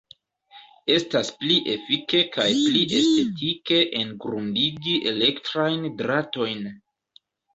[0.93, 6.65] Estas pli efike kaj pli estetike engrundigi elektrajn dratojn.